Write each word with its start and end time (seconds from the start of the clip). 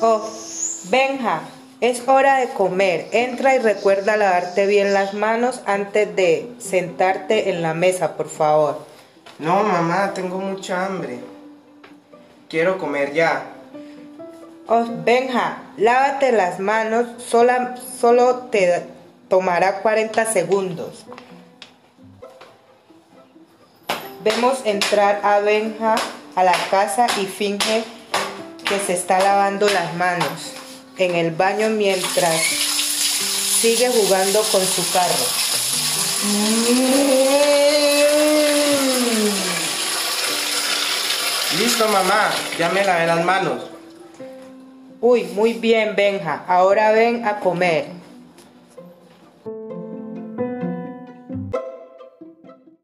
Oh, 0.00 0.30
Benja, 0.90 1.40
es 1.80 2.06
hora 2.06 2.36
de 2.38 2.50
comer. 2.50 3.08
Entra 3.12 3.54
y 3.54 3.58
recuerda 3.58 4.18
lavarte 4.18 4.66
bien 4.66 4.92
las 4.92 5.14
manos 5.14 5.62
antes 5.64 6.14
de 6.14 6.52
sentarte 6.58 7.48
en 7.48 7.62
la 7.62 7.72
mesa, 7.72 8.16
por 8.16 8.28
favor. 8.28 8.84
No, 9.38 9.62
mamá, 9.62 10.12
tengo 10.12 10.38
mucha 10.38 10.84
hambre. 10.84 11.20
Quiero 12.50 12.76
comer 12.76 13.14
ya. 13.14 13.46
Oh, 14.66 14.84
Benja, 15.04 15.62
lávate 15.78 16.32
las 16.32 16.60
manos, 16.60 17.22
sola, 17.22 17.76
solo 17.76 18.48
te 18.50 18.84
tomará 19.28 19.80
40 19.80 20.26
segundos. 20.26 21.06
Vemos 24.26 24.58
entrar 24.64 25.20
a 25.22 25.38
Benja 25.38 25.94
a 26.34 26.42
la 26.42 26.52
casa 26.68 27.06
y 27.22 27.26
finge 27.26 27.84
que 28.68 28.80
se 28.80 28.94
está 28.94 29.20
lavando 29.20 29.68
las 29.68 29.94
manos 29.94 30.52
en 30.98 31.14
el 31.14 31.30
baño 31.30 31.68
mientras 31.68 32.42
sigue 32.42 33.88
jugando 33.88 34.42
con 34.50 34.66
su 34.66 34.82
carro. 34.90 35.14
Listo, 41.60 41.86
mamá, 41.86 42.32
ya 42.58 42.68
me 42.70 42.84
lavé 42.84 43.06
las 43.06 43.24
manos. 43.24 43.62
Uy, 45.00 45.22
muy 45.22 45.52
bien, 45.52 45.94
Benja. 45.94 46.42
Ahora 46.48 46.90
ven 46.90 47.24
a 47.28 47.38
comer. 47.38 47.95